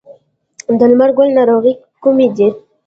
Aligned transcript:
د 0.79 0.81
لمر 0.91 1.09
ګل 1.17 1.29
ناروغۍ 1.37 1.73
کومې 2.03 2.27
دي؟ 2.35 2.47